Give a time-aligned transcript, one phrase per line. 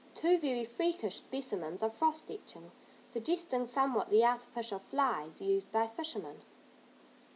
[0.15, 2.79] Two very freakish specimens of frost etchings.
[3.05, 6.39] Suggesting somewhat the artificial "flies" used by fishermen.